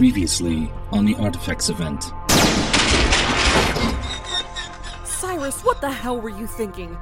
[0.00, 2.04] Previously on the Artifacts event.
[5.04, 6.96] Cyrus, what the hell were you thinking?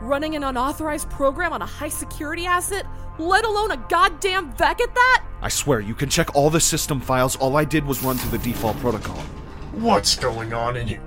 [0.00, 2.86] Running an unauthorized program on a high security asset?
[3.18, 5.24] Let alone a goddamn VEQ at that?
[5.42, 7.36] I swear, you can check all the system files.
[7.36, 9.18] All I did was run through the default protocol.
[9.72, 11.02] What's going on in here?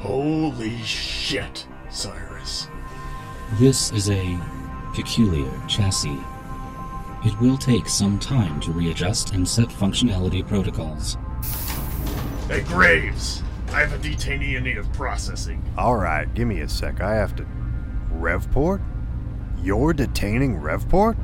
[0.00, 2.68] Holy shit, Cyrus.
[3.54, 4.38] This is a
[4.92, 6.20] peculiar chassis.
[7.24, 11.16] It will take some time to readjust and set functionality protocols.
[12.48, 13.42] Hey, Graves!
[13.68, 15.62] I have a detainee in need of processing.
[15.78, 17.00] Alright, give me a sec.
[17.00, 17.46] I have to.
[18.12, 18.82] Revport?
[19.62, 21.16] You're detaining Revport?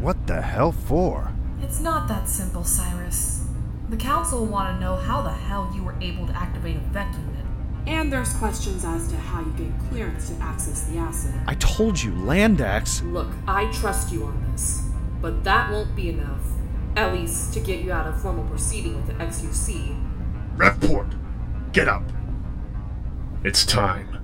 [0.00, 1.32] What the hell for?
[1.60, 3.44] It's not that simple, Cyrus.
[3.88, 6.80] The Council will want to know how the hell you were able to activate a
[6.80, 7.44] VEQ unit.
[7.86, 11.34] And there's questions as to how you get clearance to access the asset.
[11.46, 13.00] I told you, Landax.
[13.12, 14.85] Look, I trust you on this,
[15.20, 16.42] but that won't be enough.
[16.96, 20.02] At least to get you out of formal proceeding with the XUC.
[20.56, 21.14] Revport,
[21.72, 22.02] get up.
[23.44, 24.15] It's time.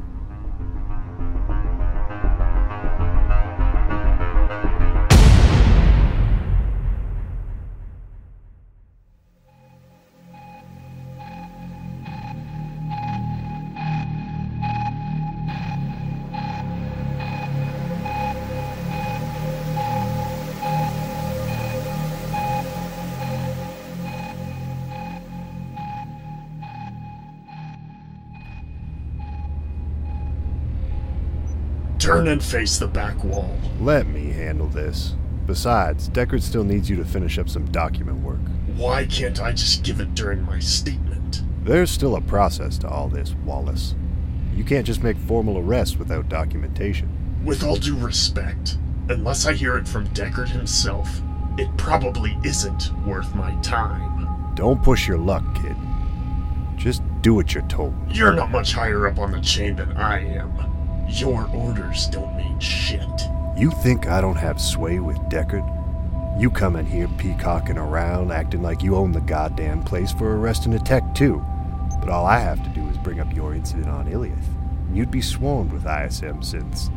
[32.12, 33.56] Turn and face the back wall.
[33.80, 35.14] Let me handle this.
[35.46, 38.40] Besides, Deckard still needs you to finish up some document work.
[38.76, 41.42] Why can't I just give it during my statement?
[41.64, 43.94] There's still a process to all this, Wallace.
[44.54, 47.08] You can't just make formal arrests without documentation.
[47.46, 48.76] With all due respect,
[49.08, 51.08] unless I hear it from Deckard himself,
[51.56, 54.54] it probably isn't worth my time.
[54.54, 55.76] Don't push your luck, kid.
[56.76, 57.94] Just do what you're told.
[58.10, 60.71] You're not much higher up on the chain than I am.
[61.12, 63.28] Your orders don't mean shit.
[63.54, 65.68] You think I don't have sway with Deckard?
[66.40, 70.72] You come in here peacocking around, acting like you own the goddamn place for arresting
[70.72, 71.44] a tech, too.
[72.00, 74.48] But all I have to do is bring up your incident on Iliath.
[74.88, 76.90] and You'd be swarmed with ISM synths.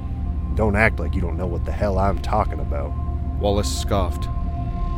[0.55, 2.93] Don't act like you don't know what the hell I'm talking about.
[3.37, 4.29] Wallace scoffed.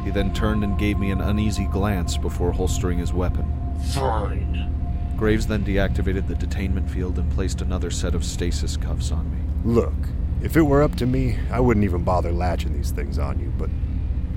[0.03, 3.51] He then turned and gave me an uneasy glance before holstering his weapon.
[3.93, 4.76] Fine.
[5.17, 9.39] Graves then deactivated the detainment field and placed another set of stasis cuffs on me.
[9.65, 9.95] Look,
[10.43, 13.51] if it were up to me, I wouldn't even bother latching these things on you,
[13.57, 13.71] but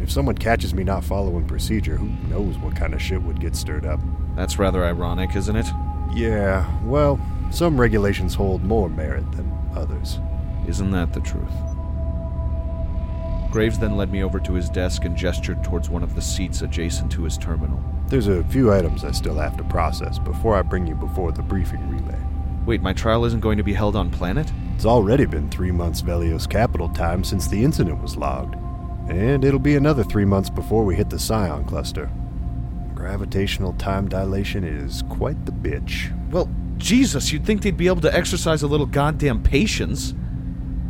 [0.03, 3.55] if someone catches me not following procedure, who knows what kind of shit would get
[3.55, 4.01] stirred up?
[4.35, 5.67] That's rather ironic, isn't it?
[6.15, 7.21] Yeah, well,
[7.51, 10.19] some regulations hold more merit than others.
[10.67, 11.53] Isn't that the truth?
[13.51, 16.63] Graves then led me over to his desk and gestured towards one of the seats
[16.63, 17.83] adjacent to his terminal.
[18.07, 21.43] There's a few items I still have to process before I bring you before the
[21.43, 22.19] briefing relay.
[22.65, 24.53] Wait, my trial isn't going to be held on planet?
[24.77, 28.55] It's already been three months Velios capital time since the incident was logged.
[29.09, 32.09] And it'll be another three months before we hit the Scion cluster.
[32.95, 36.15] Gravitational time dilation is quite the bitch.
[36.31, 40.15] Well, Jesus, you'd think they'd be able to exercise a little goddamn patience.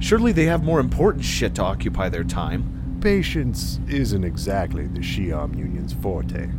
[0.00, 2.99] Surely they have more important shit to occupy their time.
[3.00, 6.50] Patience isn't exactly the Xium Union's forte,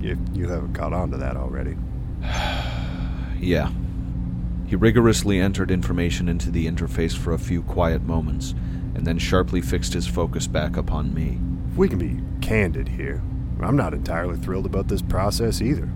[0.00, 1.76] if you haven't caught on to that already.
[3.38, 3.70] Yeah.
[4.66, 8.54] He rigorously entered information into the interface for a few quiet moments,
[8.94, 11.38] and then sharply fixed his focus back upon me.
[11.70, 13.22] If we can be candid here,
[13.60, 15.88] I'm not entirely thrilled about this process either.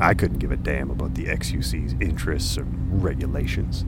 [0.00, 3.84] I couldn't give a damn about the XUC's interests or regulations.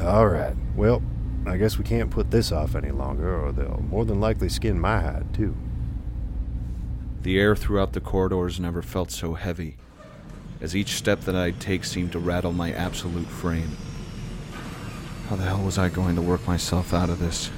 [0.00, 1.02] Alright, well,
[1.48, 4.78] I guess we can't put this off any longer, or they'll more than likely skin
[4.80, 5.56] my hide, too.
[7.22, 9.76] The air throughout the corridors never felt so heavy,
[10.60, 13.76] as each step that I'd take seemed to rattle my absolute frame.
[15.28, 17.50] How the hell was I going to work myself out of this?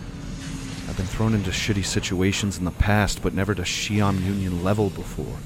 [0.88, 4.88] I've been thrown into shitty situations in the past, but never to Xium Union level
[4.88, 5.36] before.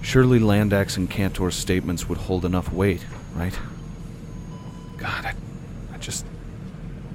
[0.00, 3.04] Surely Landax and Cantor's statements would hold enough weight,
[3.34, 3.58] right?
[4.96, 5.34] God, I,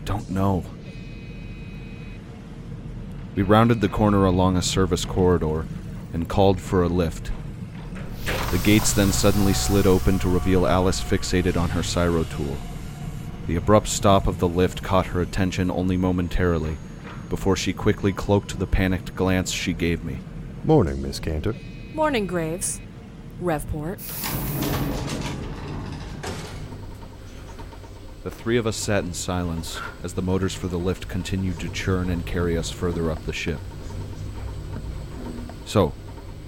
[0.05, 0.63] don't know.
[3.35, 5.65] We rounded the corner along a service corridor
[6.13, 7.31] and called for a lift.
[8.51, 12.57] The gates then suddenly slid open to reveal Alys fixated on her Cyro tool.
[13.47, 16.77] The abrupt stop of the lift caught her attention only momentarily,
[17.29, 20.19] before she quickly cloaked the panicked glance she gave me.
[20.63, 21.55] Morning, Miss Cantor.
[21.93, 22.79] Morning, Graves.
[23.41, 23.99] Revport.
[28.23, 31.67] The three of us sat in silence as the motors for the lift continued to
[31.67, 33.59] churn and carry us further up the ship.
[35.65, 35.91] So,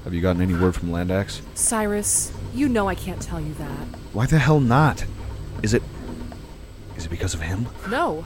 [0.05, 1.41] have you gotten any word from Landax?
[1.53, 3.87] Cyrus, you know I can't tell you that.
[4.13, 5.03] Why the hell not?
[5.63, 5.83] Is it.
[6.95, 7.67] Is it because of him?
[7.89, 8.23] No.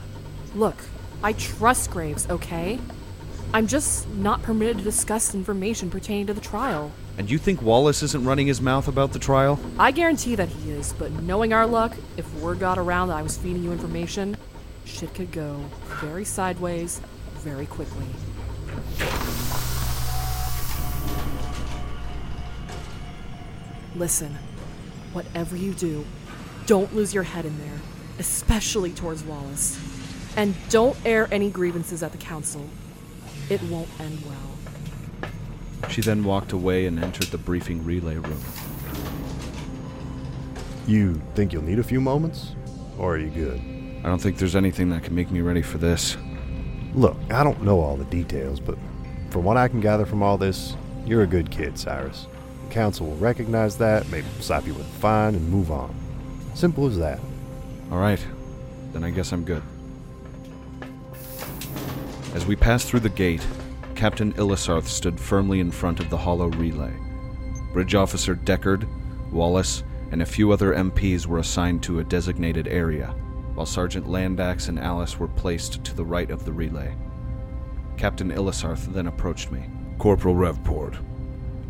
[0.54, 0.76] Look,
[1.24, 2.78] I trust Graves, okay?
[3.52, 6.92] I'm just not permitted to discuss information pertaining to the trial.
[7.18, 9.58] And you think Wallace isn't running his mouth about the trial?
[9.76, 13.22] I guarantee that he is, but knowing our luck, if word got around that I
[13.22, 14.36] was feeding you information,
[14.84, 15.64] shit could go
[16.00, 17.00] very sideways
[17.38, 18.06] very quickly.
[23.96, 24.38] Listen,
[25.12, 26.06] whatever you do,
[26.66, 27.80] don't lose your head in there,
[28.20, 29.76] especially towards Wallace.
[30.36, 32.64] And don't air any grievances at the council.
[33.50, 35.90] It won't end well.
[35.90, 38.40] She then walked away and entered the briefing relay room.
[40.86, 42.54] You think you'll need a few moments?
[42.96, 43.60] Or are you good?
[44.04, 46.16] I don't think there's anything that can make me ready for this.
[46.94, 48.78] Look, I don't know all the details, but
[49.30, 52.28] from what I can gather from all this, you're a good kid, Cyrus.
[52.68, 55.92] The council will recognize that, maybe slap you with a fine, and move on.
[56.54, 57.18] Simple as that.
[57.90, 58.24] Alright,
[58.92, 59.62] then I guess I'm good.
[62.34, 63.44] As we passed through the gate,
[63.94, 66.92] Captain Ilisarth stood firmly in front of the hollow relay.
[67.72, 68.88] Bridge Officer Deckard,
[69.32, 69.82] Wallace,
[70.12, 73.08] and a few other MPs were assigned to a designated area,
[73.54, 76.94] while Sergeant Landax and Alys were placed to the right of the relay.
[77.96, 79.68] Captain Ilisarth then approached me.
[79.98, 80.98] Corporal Revport,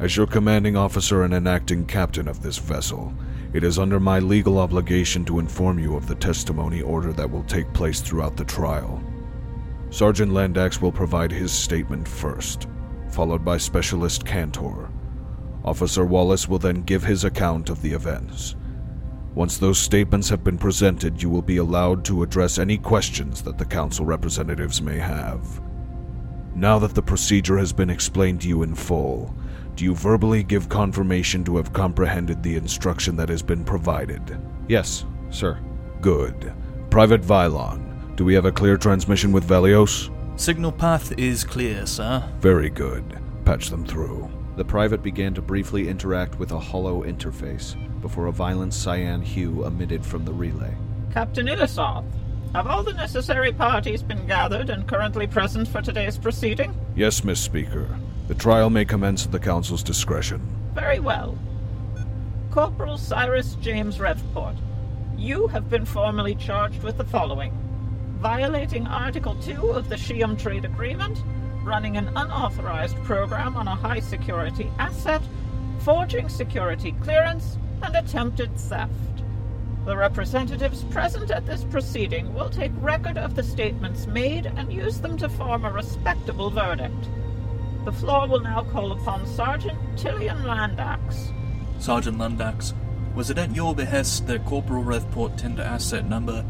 [0.00, 3.12] as your commanding officer and an acting captain of this vessel,
[3.52, 7.42] it is under my legal obligation to inform you of the testimony order that will
[7.44, 9.02] take place throughout the trial.
[9.90, 12.68] Sergeant Landax will provide his statement first,
[13.10, 14.88] followed by Specialist Cantor.
[15.64, 18.54] Officer Wallace will then give his account of the events.
[19.34, 23.58] Once those statements have been presented, you will be allowed to address any questions that
[23.58, 25.60] the Council representatives may have.
[26.54, 29.34] Now that the procedure has been explained to you in full,
[29.76, 34.40] do you verbally give confirmation to have comprehended the instruction that has been provided?
[34.68, 35.60] Yes, sir.
[36.00, 36.52] Good.
[36.90, 37.89] Private Vylon,
[38.20, 40.10] do we have a clear transmission with Velios?
[40.38, 42.22] Signal path is clear, sir.
[42.40, 43.18] Very good.
[43.46, 44.30] Patch them through.
[44.56, 49.64] The private began to briefly interact with a hollow interface before a violent cyan hue
[49.64, 50.76] emitted from the relay.
[51.14, 52.04] Captain Ilisarth,
[52.52, 56.74] have all the necessary parties been gathered and currently present for today's proceeding?
[56.94, 57.88] Yes, Miss Speaker.
[58.28, 60.42] The trial may commence at the Council's discretion.
[60.74, 61.38] Very well.
[62.50, 64.58] Corporal Cyrus James Revport,
[65.16, 67.56] you have been formally charged with the following
[68.20, 71.22] violating Article 2 of the Xium Trade Agreement,
[71.64, 75.22] running an unauthorized program on a high security asset,
[75.78, 78.92] forging security clearance, and attempted theft.
[79.86, 85.00] The representatives present at this proceeding will take record of the statements made and use
[85.00, 87.08] them to form a respectable verdict.
[87.86, 91.32] The floor will now call upon Sergeant Tillian Landax.
[91.82, 92.74] Sergeant Landax,
[93.14, 96.44] was it at your behest that Corporal Revport tender asset number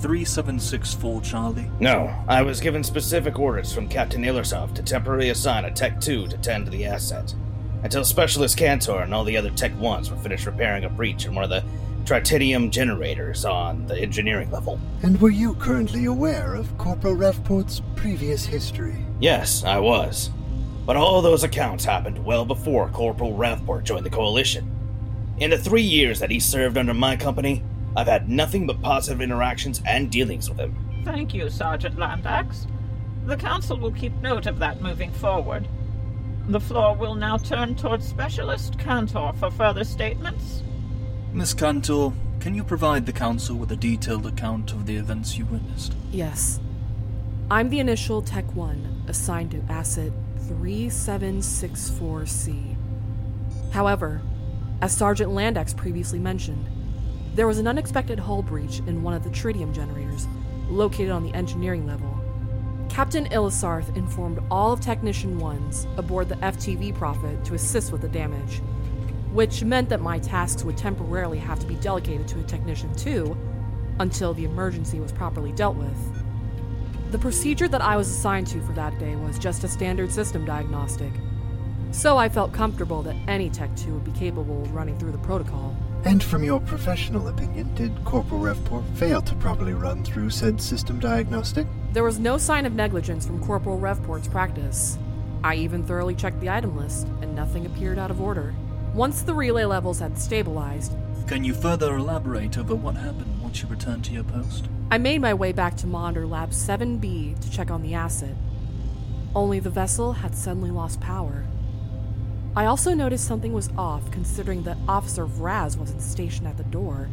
[0.00, 1.70] 3764 Charlie?
[1.78, 6.28] No, I was given specific orders from Captain Ilisarth to temporarily assign a Tech 2
[6.28, 7.34] to tend to the asset.
[7.82, 11.34] Until Specialist Cantor and all the other Tech 1s were finished repairing a breach in
[11.34, 11.64] one of the
[12.04, 14.80] tritanium generators on the engineering level.
[15.02, 19.04] And were you currently aware of Corporal Revport's previous history?
[19.20, 20.30] Yes, I was.
[20.86, 24.68] But all those accounts happened well before Corporal Revport joined the Coalition.
[25.38, 27.62] In the three years that he served under my company,
[27.96, 30.74] I've had nothing but positive interactions and dealings with him.
[31.04, 32.66] Thank you, Sergeant Landax.
[33.26, 35.68] The Council will keep note of that moving forward.
[36.48, 40.62] The floor will now turn towards Specialist Cantor for further statements.
[41.32, 45.44] Miss Cantor, can you provide the Council with a detailed account of the events you
[45.44, 45.94] witnessed?
[46.10, 46.58] Yes.
[47.50, 50.12] I'm the initial Tech 1 assigned to Asset
[50.48, 52.76] 3764C.
[53.72, 54.22] However,
[54.80, 56.66] as Sergeant Landax previously mentioned,
[57.34, 60.26] there was an unexpected hull breach in one of the tritium generators,
[60.68, 62.18] located on the engineering level.
[62.88, 68.08] Captain Ilisarth informed all of Technician 1s aboard the FTV Prophet to assist with the
[68.08, 68.60] damage,
[69.32, 73.36] which meant that my tasks would temporarily have to be delegated to a Technician 2
[74.00, 77.12] until the emergency was properly dealt with.
[77.12, 80.44] The procedure that I was assigned to for that day was just a standard system
[80.44, 81.12] diagnostic,
[81.92, 85.18] so I felt comfortable that any Tech 2 would be capable of running through the
[85.18, 85.76] protocol.
[86.04, 90.98] And from your professional opinion, did Corporal Revport fail to properly run through said system
[90.98, 91.66] diagnostic?
[91.92, 94.96] There was no sign of negligence from Corporal Revport's practice.
[95.44, 98.54] I even thoroughly checked the item list, and nothing appeared out of order.
[98.94, 100.92] Once the relay levels had stabilized,
[101.26, 104.68] Can you further elaborate over what happened once you returned to your post?
[104.90, 108.34] I made my way back to Monitor Lab 7B to check on the asset.
[109.34, 111.44] Only the vessel had suddenly lost power.
[112.56, 117.08] I also noticed something was off considering that Officer Vraz wasn't stationed at the door,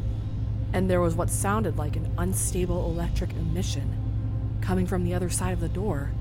[0.74, 5.54] and there was what sounded like an unstable electric emission coming from the other side
[5.54, 6.12] of the door.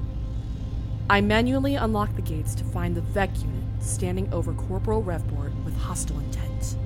[1.09, 5.77] I manually unlocked the gates to find the VEQ unit standing over Corporal Revport with
[5.79, 6.77] hostile intent.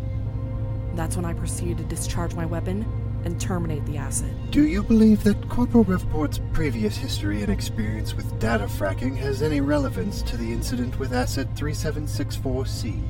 [0.94, 2.84] That's when I proceeded to discharge my weapon
[3.24, 4.30] and terminate the asset.
[4.50, 9.60] Do you believe that Corporal Revport's previous history and experience with data fracking has any
[9.60, 13.02] relevance to the incident with Asset 3764C?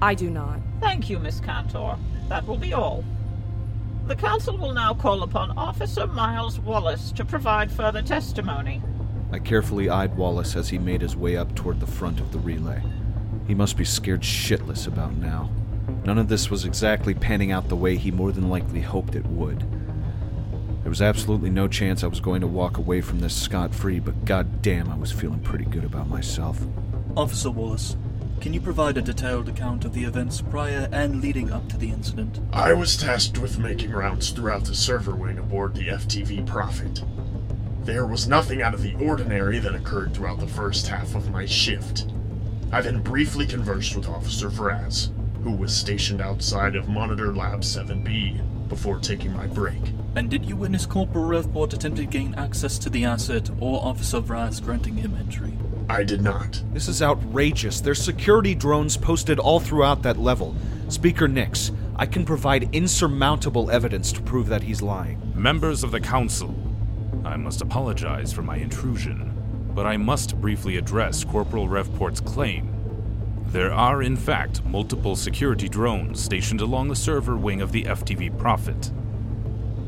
[0.00, 0.60] I do not.
[0.80, 1.96] Thank you, Miss Cantor.
[2.28, 3.04] That will be all.
[4.06, 8.82] The Council will now call upon Officer Miles Wallace to provide further testimony.
[9.30, 12.38] I carefully eyed Wallace as he made his way up toward the front of the
[12.38, 12.82] relay.
[13.46, 15.50] He must be scared shitless about now.
[16.04, 19.26] None of this was exactly panning out the way he more than likely hoped it
[19.26, 19.60] would.
[20.82, 24.00] There was absolutely no chance I was going to walk away from this scot free,
[24.00, 26.60] but goddamn, I was feeling pretty good about myself.
[27.16, 27.96] Officer Wallace,
[28.40, 31.90] can you provide a detailed account of the events prior and leading up to the
[31.90, 32.40] incident?
[32.52, 37.04] I was tasked with making rounds throughout the server wing aboard the FTV Prophet.
[37.84, 41.46] There was nothing out of the ordinary that occurred throughout the first half of my
[41.46, 42.06] shift.
[42.72, 45.10] I then briefly conversed with Officer Vraz,
[45.42, 49.80] who was stationed outside of Monitor Lab 7B, before taking my break.
[50.14, 54.20] And did you witness Corporal Revport attempt to gain access to the asset or Officer
[54.20, 55.52] Vraz granting him entry?
[55.88, 56.62] I did not.
[56.72, 57.80] This is outrageous.
[57.80, 60.54] There's security drones posted all throughout that level.
[60.88, 65.20] Speaker Nyx, I can provide insurmountable evidence to prove that he's lying.
[65.34, 66.54] Members of the Council,
[67.24, 69.34] I must apologize for my intrusion,
[69.74, 72.71] but I must briefly address Corporal Revport's claim.
[73.52, 78.38] There are, in fact, multiple security drones stationed along the server wing of the FTV
[78.38, 78.90] Prophet.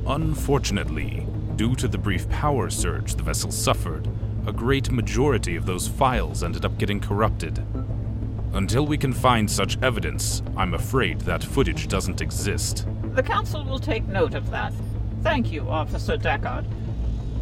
[0.06, 4.06] Unfortunately, due to the brief power surge the vessel suffered,
[4.46, 7.64] a great majority of those files ended up getting corrupted.
[8.52, 12.86] Until we can find such evidence, I'm afraid that footage doesn't exist.
[13.14, 14.74] The Council will take note of that.
[15.22, 16.66] Thank you, Officer Deckard.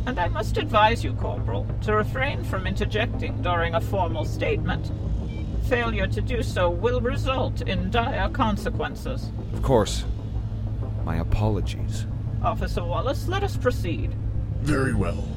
[0.07, 4.93] And I must advise you, Corporal, to refrain from interjecting during a formal statement.
[5.69, 9.31] Failure to do so will result in dire consequences.
[9.52, 10.04] Of course.
[11.04, 12.07] My apologies.
[12.42, 14.14] Officer Wallace, let us proceed.
[14.61, 15.28] Very well.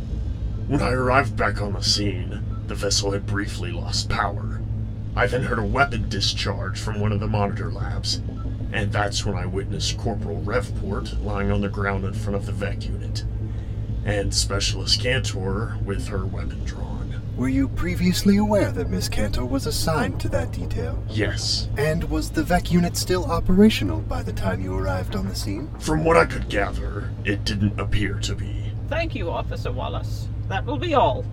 [0.68, 4.62] When I arrived back on the scene, the vessel had briefly lost power.
[5.16, 8.22] I then heard a weapon discharge from one of the monitor labs,
[8.74, 12.52] and that's when I witnessed Corporal Revport lying on the ground in front of the
[12.52, 13.24] VEQ unit,
[14.04, 16.95] and Specialist Cantor with her weapon drawn.
[17.38, 21.04] Were you previously aware that Miss Cantor was assigned to that detail?
[21.10, 21.68] Yes.
[21.78, 25.70] And was the VEQ unit still operational by the time you arrived on the scene?
[25.80, 28.72] From what I could gather, it didn't appear to be.
[28.88, 30.30] Thank you, Officer Wallace.
[30.48, 31.26] That will be all.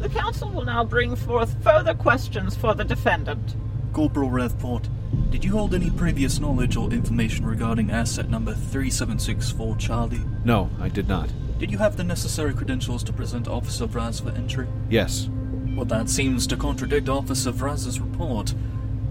[0.00, 3.56] The Council will now bring forth further questions for the defendant.
[3.94, 4.90] Corporal Revport,
[5.30, 10.20] did you hold any previous knowledge or information regarding asset number 3764 Charlie?
[10.44, 11.30] No, I did not.
[11.58, 14.66] Did you have the necessary credentials to present Officer Vraz for entry?
[14.90, 15.28] Yes.
[15.76, 18.54] Well, that seems to contradict Officer Vraz's report.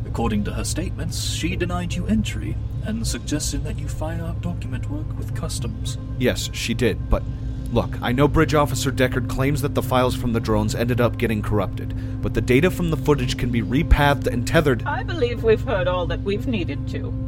[0.05, 4.89] According to her statements, she denied you entry and suggested that you file out document
[4.89, 5.97] work with customs.
[6.19, 7.23] Yes, she did, but
[7.71, 11.17] look, I know Bridge Officer Deckard claims that the files from the drones ended up
[11.17, 14.83] getting corrupted, but the data from the footage can be repathed and tethered.
[14.83, 17.22] I believe we've heard all that we've needed to.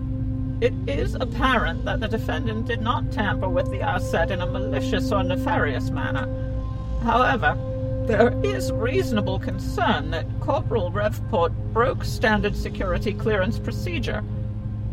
[0.66, 5.12] It is apparent that the defendant did not tamper with the asset in a malicious
[5.12, 6.28] or nefarious manner.
[7.04, 7.56] However,
[8.08, 14.24] there is reasonable concern that Corporal Revport broke standard security clearance procedure.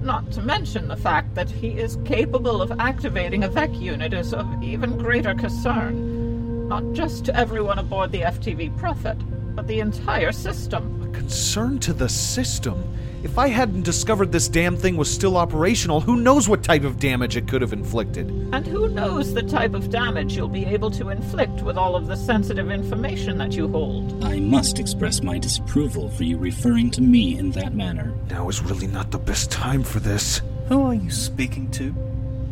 [0.03, 4.35] Not to mention the fact that he is capable of activating a VEQ unit is
[4.35, 9.17] of even greater concern, not just to everyone aboard the FTV Prophet,
[9.57, 11.03] but the entire system.
[11.03, 12.85] A concern to the system?
[13.23, 16.99] If I hadn't discovered this damn thing was still operational, who knows what type of
[16.99, 18.29] damage it could have inflicted?
[18.53, 22.09] And who knows the type of damage you'll be able to inflict with all of
[22.09, 24.25] the sensitive information that you hold.
[24.25, 28.13] I must express my disapproval for you referring to me in that manner.
[28.29, 30.43] Now is really not the best time for this.
[30.67, 31.95] Who are you speaking to,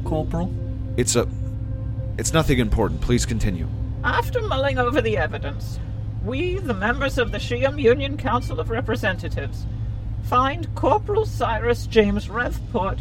[0.04, 0.54] Corporal?
[0.96, 1.26] It's a.
[2.16, 3.00] It's nothing important.
[3.00, 3.66] Please continue.
[4.04, 5.80] After mulling over the evidence,
[6.24, 9.66] we, the members of the Xium Union Council of Representatives,
[10.24, 13.00] find Corporal Cyrus James Revport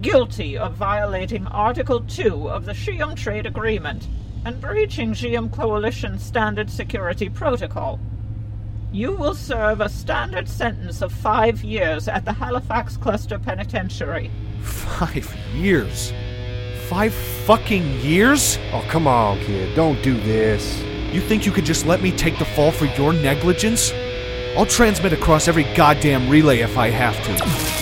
[0.00, 4.08] guilty of violating Article 2 of the Xium Trade Agreement
[4.44, 8.00] and breaching Xium Coalition Standard Security Protocol.
[8.90, 14.30] You will serve a standard sentence of five years at the Halifax Cluster Penitentiary.
[14.62, 16.12] Five years?
[16.88, 18.58] Five fucking years?
[18.72, 19.74] Oh, come on, kid.
[19.74, 20.82] Don't do this.
[21.12, 23.92] You think you could just let me take the fall for your negligence?
[24.56, 27.81] I'll transmit across every goddamn relay if I have to.